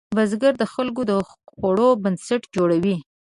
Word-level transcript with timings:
بزګر 0.15 0.53
د 0.59 0.63
خلکو 0.73 1.01
د 1.09 1.11
خوړو 1.53 1.89
بنسټ 2.03 2.41
جوړوي 2.55 2.95